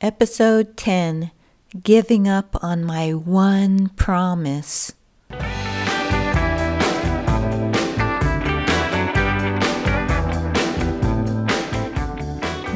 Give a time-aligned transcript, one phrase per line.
[0.00, 1.32] Episode 10
[1.82, 4.92] Giving Up on My One Promise.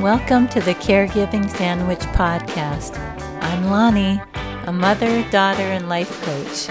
[0.03, 2.99] Welcome to the Caregiving Sandwich Podcast.
[3.41, 4.21] I'm Lani,
[4.67, 6.67] a mother, daughter, and life coach.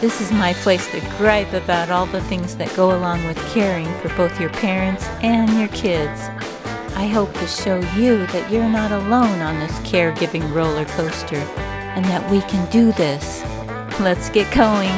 [0.00, 3.92] This is my place to gripe about all the things that go along with caring
[3.98, 6.20] for both your parents and your kids.
[6.94, 11.36] I hope to show you that you're not alone on this caregiving roller coaster
[11.96, 13.42] and that we can do this.
[14.00, 14.90] Let's get going.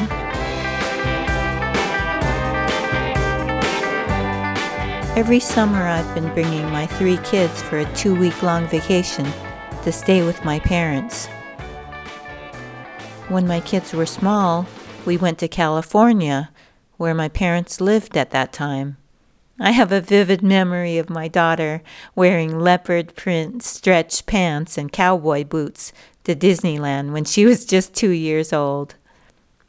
[5.15, 9.31] Every summer, I've been bringing my three kids for a two week long vacation
[9.83, 11.27] to stay with my parents.
[13.29, 14.67] When my kids were small,
[15.05, 16.51] we went to California,
[16.97, 18.97] where my parents lived at that time.
[19.63, 21.85] I have a vivid memory of my daughter
[22.17, 25.93] wearing leopard print stretch pants and cowboy boots
[26.25, 28.97] to Disneyland when she was just two years old.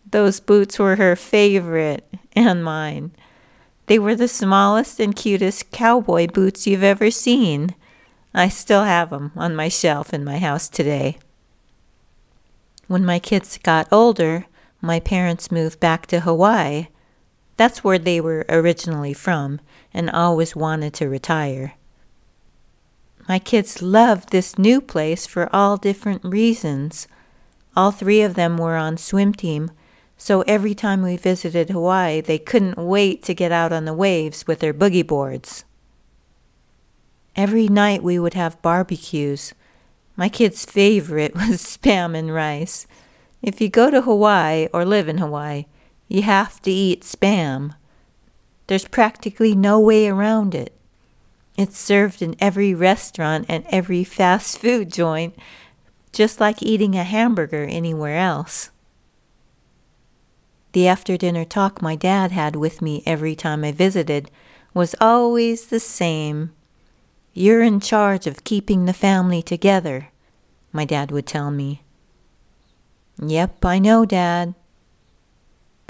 [0.09, 3.11] Those boots were her favorite and mine.
[3.85, 7.75] They were the smallest and cutest cowboy boots you've ever seen.
[8.33, 11.19] I still have them on my shelf in my house today.
[12.87, 14.47] When my kids got older,
[14.81, 16.87] my parents moved back to Hawaii.
[17.57, 19.59] That's where they were originally from
[19.93, 21.75] and always wanted to retire.
[23.27, 27.07] My kids loved this new place for all different reasons.
[27.75, 29.71] All three of them were on swim team,
[30.17, 34.45] so every time we visited Hawaii, they couldn't wait to get out on the waves
[34.45, 35.63] with their boogie boards.
[37.35, 39.53] Every night we would have barbecues.
[40.15, 42.85] My kids' favorite was spam and rice.
[43.41, 45.65] If you go to Hawaii or live in Hawaii,
[46.13, 47.73] you have to eat spam.
[48.67, 50.71] There's practically no way around it.
[51.57, 55.35] It's served in every restaurant and every fast food joint,
[56.11, 58.69] just like eating a hamburger anywhere else.
[60.73, 64.29] The after dinner talk my dad had with me every time I visited
[64.71, 66.51] was always the same.
[67.33, 70.09] You're in charge of keeping the family together,
[70.71, 71.81] my dad would tell me.
[73.19, 74.53] Yep, I know, Dad.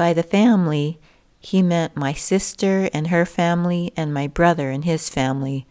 [0.03, 0.99] By the family,
[1.39, 5.65] he meant my sister and her family and my brother and his family.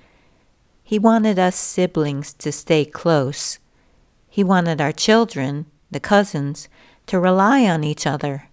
[0.82, 3.58] He wanted us siblings to stay close.
[4.30, 6.70] He wanted our children, the cousins,
[7.08, 8.48] to rely on each other.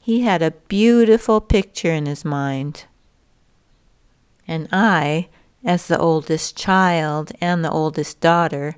[0.00, 2.86] He had a beautiful picture in his mind.
[4.48, 5.28] And I,
[5.64, 8.74] as the oldest child and the oldest daughter,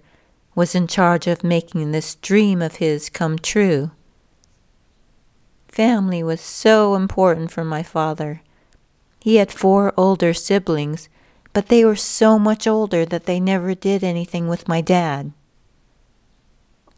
[0.55, 3.93] was in charge of making this dream of his come true.
[5.77, 8.41] Family was so important for my father.
[9.21, 11.11] He had four older siblings,
[11.53, 15.33] but they were so much older that they never did anything with my dad.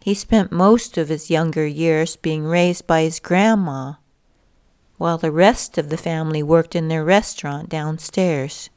[0.00, 3.94] He spent most of his younger years being raised by his grandma,
[4.96, 8.70] while the rest of the family worked in their restaurant downstairs.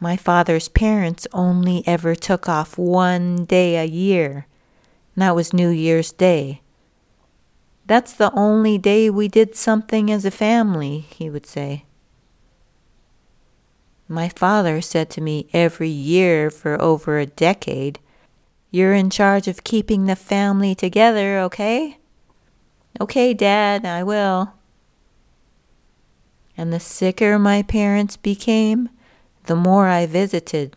[0.00, 4.48] My father's parents only ever took off one day a year,
[5.14, 6.62] and that was New Year's Day.
[7.86, 11.84] That's the only day we did something as a family, he would say.
[14.08, 17.98] My father said to me every year for over a decade,
[18.70, 21.98] You're in charge of keeping the family together, okay?
[23.00, 24.54] Okay, Dad, I will.
[26.56, 28.88] And the sicker my parents became,
[29.44, 30.76] the more I visited,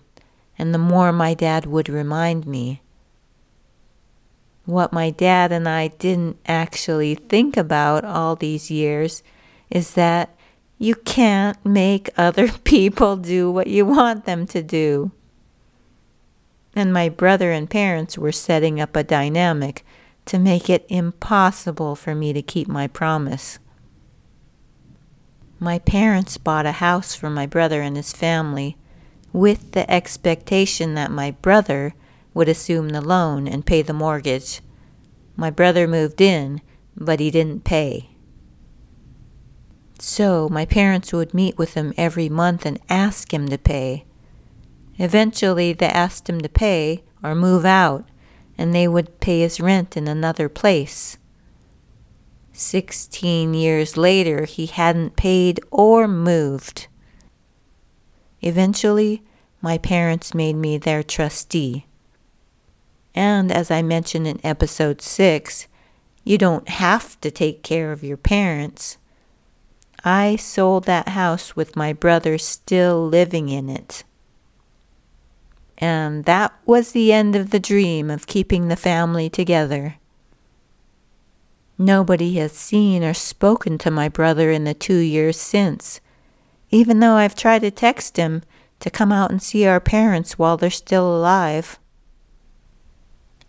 [0.57, 2.81] and the more my dad would remind me
[4.67, 9.23] what my dad and I didn't actually think about all these years
[9.69, 10.37] is that
[10.77, 15.11] you can't make other people do what you want them to do.
[16.75, 19.85] And my brother and parents were setting up a dynamic
[20.25, 23.59] to make it impossible for me to keep my promise.
[25.59, 28.75] My parents bought a house for my brother and his family
[29.31, 31.95] with the expectation that my brother
[32.37, 34.61] would assume the loan and pay the mortgage.
[35.35, 36.61] My brother moved in,
[36.95, 38.11] but he didn't pay.
[39.99, 44.05] So my parents would meet with him every month and ask him to pay.
[44.99, 48.05] Eventually, they asked him to pay or move out,
[48.55, 51.17] and they would pay his rent in another place.
[52.51, 56.87] Sixteen years later, he hadn't paid or moved.
[58.41, 59.23] Eventually,
[59.59, 61.86] my parents made me their trustee.
[63.17, 65.67] And as I mentioned in episode 6,
[66.23, 68.99] you don't have to take care of your parents.
[70.03, 74.03] I sold that house with my brother still living in it.
[75.79, 79.95] and that was the end of the dream of keeping the family together.
[81.77, 86.01] Nobody has seen or spoken to my brother in the two years since,
[86.69, 88.43] even though I've tried to text him
[88.79, 91.79] to come out and see our parents while they're still alive.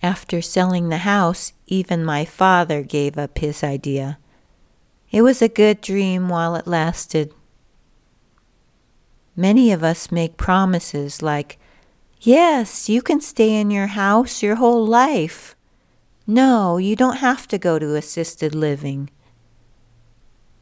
[0.02, 4.18] After selling the house, even my father gave up his idea.
[5.10, 7.32] It was a good dream while it lasted.
[9.34, 11.58] Many of us make promises like,
[12.20, 15.54] Yes, you can stay in your house your whole life.
[16.26, 19.10] No, you don't have to go to assisted living.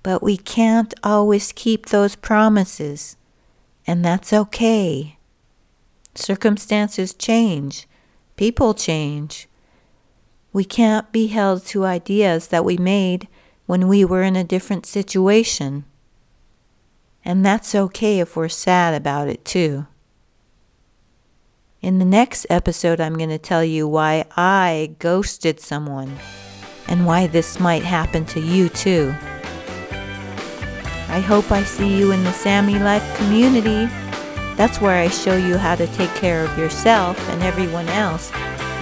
[0.03, 3.17] But we can't always keep those promises,
[3.87, 5.19] and that's okay.
[6.15, 7.89] Circumstances change,
[8.37, 9.49] people change.
[10.53, 13.29] We can't be held to ideas that we made
[13.67, 15.85] when we were in a different situation.
[17.25, 19.87] And that's okay if we're sad about it too.
[21.83, 26.17] In the next episode, I'm going to tell you why I ghosted someone
[26.89, 29.15] and why this might happen to you too.
[31.09, 33.89] I hope I see you in the Sammy Life community.
[34.57, 38.33] That's where I show you how to take care of yourself and everyone else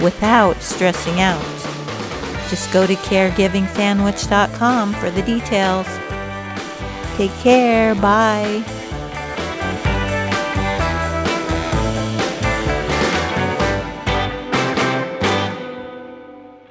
[0.01, 1.43] without stressing out.
[2.49, 5.87] Just go to caregivingsandwich.com for the details.
[7.17, 7.95] Take care.
[7.95, 8.63] Bye.